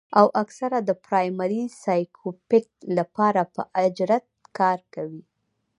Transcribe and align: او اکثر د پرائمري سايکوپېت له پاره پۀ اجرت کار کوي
او 0.19 0.27
اکثر 0.43 0.71
د 0.89 0.91
پرائمري 1.05 1.63
سايکوپېت 1.83 2.67
له 2.95 3.03
پاره 3.15 3.43
پۀ 3.53 3.61
اجرت 3.85 4.25
کار 4.57 4.79
کوي 4.93 5.23